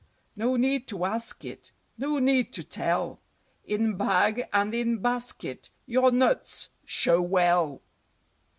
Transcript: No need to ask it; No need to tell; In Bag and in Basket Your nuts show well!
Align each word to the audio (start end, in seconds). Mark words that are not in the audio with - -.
No 0.35 0.55
need 0.55 0.87
to 0.87 1.05
ask 1.05 1.45
it; 1.45 1.71
No 1.95 2.17
need 2.17 2.51
to 2.53 2.63
tell; 2.63 3.19
In 3.65 3.97
Bag 3.97 4.45
and 4.51 4.73
in 4.73 4.97
Basket 4.97 5.69
Your 5.85 6.09
nuts 6.09 6.69
show 6.85 7.21
well! 7.21 7.83